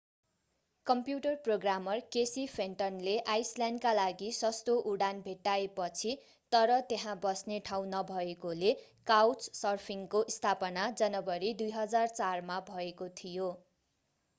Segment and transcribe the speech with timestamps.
[0.87, 6.15] computer programmer Casey फेन्टनले आईसल्याण्डका लागि सस्तो उडान भेट्टाएपछि
[6.51, 8.73] तर त्यहाँ बस्ने ठाउँ नभएकोले
[9.07, 13.51] काउचसर्फिङ्गको स्थापना जनवरी 2004 मा भएको थियो